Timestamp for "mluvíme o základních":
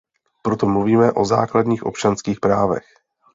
0.67-1.83